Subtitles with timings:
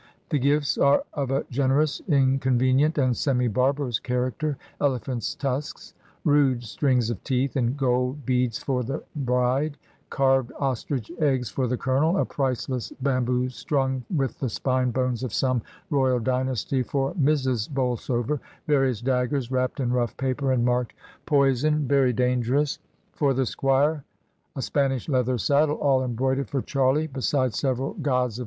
[0.29, 5.93] The gifts are of a generous, incon venient, and semi barbarous character; elephants' tusks,
[6.25, 9.77] rude strings of teeth, and gold beads for the bride;
[10.09, 15.21] carved ostrich eggs for the Colonel; a price less bamboo strung with the spine bones
[15.21, 15.61] of some
[15.91, 17.69] royal dynasty for Mrs.
[17.71, 20.95] Bolsover; various daggers wrapped in rough paper, and marked ^^
[21.27, 22.79] poison— very danger ous^^
[23.13, 24.03] for the squire;
[24.55, 28.39] a Spanish leather saddle all embroidered for Charlie, besides several gods of 28o MRS.